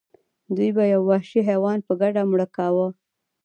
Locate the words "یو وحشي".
0.93-1.41